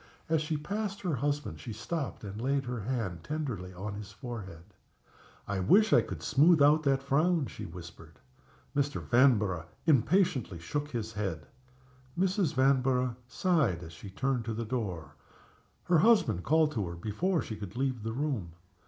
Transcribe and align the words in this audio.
As 0.29 0.41
she 0.41 0.57
passed 0.57 1.01
her 1.01 1.13
husband 1.17 1.59
she 1.59 1.71
stopped 1.73 2.23
and 2.23 2.41
laid 2.41 2.65
her 2.65 2.79
hand 2.79 3.23
tenderly 3.23 3.71
on 3.71 3.93
his 3.93 4.11
forehead. 4.11 4.63
"I 5.47 5.59
wish 5.59 5.93
I 5.93 6.01
could 6.01 6.23
smooth 6.23 6.59
out 6.59 6.81
that 6.81 7.03
frown!" 7.03 7.45
she 7.45 7.67
whispered. 7.67 8.17
Mr. 8.75 8.99
Vanborough 8.99 9.67
impatiently 9.85 10.57
shook 10.57 10.89
his 10.89 11.13
head. 11.13 11.45
Mrs. 12.17 12.55
Vanborough 12.55 13.15
sighed 13.27 13.83
as 13.83 13.93
she 13.93 14.09
turned 14.09 14.43
to 14.45 14.55
the 14.55 14.65
door. 14.65 15.13
Her 15.83 15.99
husband 15.99 16.43
called 16.43 16.71
to 16.71 16.87
her 16.87 16.95
before 16.95 17.43
she 17.43 17.55
could 17.55 17.75
leave 17.77 18.01
the 18.01 18.13
room. 18.13 18.53